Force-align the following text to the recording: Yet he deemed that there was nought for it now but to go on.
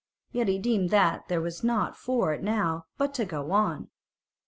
Yet 0.31 0.47
he 0.47 0.57
deemed 0.57 0.89
that 0.89 1.27
there 1.27 1.41
was 1.41 1.63
nought 1.63 1.95
for 1.95 2.33
it 2.33 2.41
now 2.41 2.87
but 2.97 3.13
to 3.13 3.23
go 3.23 3.51
on. 3.51 3.89